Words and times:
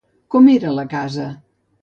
Com 0.35 0.47
era 0.53 0.71
la 0.79 0.87
casa? 0.95 1.29